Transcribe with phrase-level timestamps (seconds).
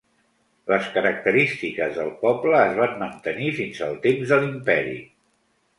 [0.71, 4.99] Les característiques del poble es van mantenir fins al temps de l'imperi.